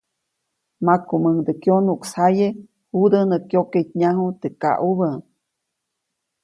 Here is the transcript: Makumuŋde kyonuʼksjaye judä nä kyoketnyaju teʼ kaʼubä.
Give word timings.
Makumuŋde 0.85 1.51
kyonuʼksjaye 1.61 2.47
judä 2.97 3.21
nä 3.29 3.37
kyoketnyaju 3.49 4.27
teʼ 4.41 4.51
kaʼubä. 4.61 5.09